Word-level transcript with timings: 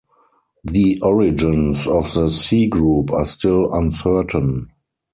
The 0.63 0.99
origins 1.01 1.85
of 1.85 2.11
the 2.15 2.27
C-Group 2.27 3.11
are 3.11 3.23
still 3.23 3.71
uncertain. 3.71 4.69